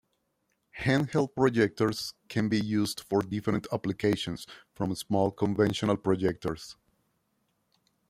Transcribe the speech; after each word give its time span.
Handheld 0.79 1.35
projectors 1.35 2.15
can 2.27 2.49
be 2.49 2.59
used 2.59 3.01
for 3.01 3.21
different 3.21 3.67
applications 3.71 4.47
from 4.73 4.95
small 4.95 5.29
conventional 5.29 5.95
projectors. 5.95 6.75